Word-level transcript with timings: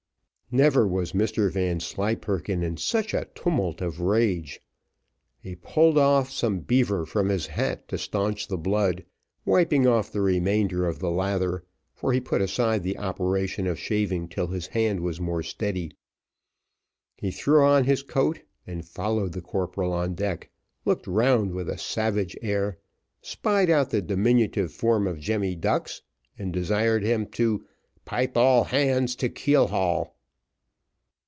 Never 0.53 0.85
was 0.85 1.13
Mr 1.13 1.49
Vanslyperken 1.49 2.61
in 2.61 2.75
such 2.75 3.13
a 3.13 3.29
tumult 3.35 3.79
of 3.79 4.01
rage; 4.01 4.59
he 5.39 5.55
pulled 5.55 5.97
off 5.97 6.29
some 6.29 6.59
beaver 6.59 7.05
from 7.05 7.29
his 7.29 7.47
hat 7.47 7.87
to 7.87 7.97
staunch 7.97 8.49
the 8.49 8.57
blood, 8.57 8.95
and 8.97 9.05
wiping 9.45 9.87
off 9.87 10.11
the 10.11 10.19
remainder 10.19 10.85
of 10.85 10.99
the 10.99 11.09
lather, 11.09 11.63
for 11.93 12.11
he 12.11 12.19
put 12.19 12.41
aside 12.41 12.83
the 12.83 12.97
operation 12.97 13.65
of 13.65 13.79
shaving 13.79 14.27
till 14.27 14.47
his 14.47 14.67
hand 14.67 14.99
was 14.99 15.21
more 15.21 15.41
steady, 15.41 15.91
he 17.15 17.31
threw 17.31 17.63
on 17.63 17.85
his 17.85 18.03
coat 18.03 18.41
and 18.67 18.83
followed 18.85 19.31
the 19.31 19.39
corporal 19.41 19.93
on 19.93 20.15
deck, 20.15 20.49
looked 20.83 21.07
round 21.07 21.53
with 21.53 21.69
a 21.69 21.77
savage 21.77 22.35
air, 22.41 22.77
spied 23.21 23.69
out 23.69 23.89
the 23.91 24.01
diminutive 24.01 24.73
form 24.73 25.07
of 25.07 25.17
Jemmy 25.17 25.55
Ducks, 25.55 26.01
and 26.37 26.51
desired 26.51 27.03
him 27.05 27.25
to 27.27 27.65
pipe 28.03 28.35
"all 28.35 28.65
hands 28.65 29.15
to 29.15 29.29
keel 29.29 29.67
haul." 29.67 30.17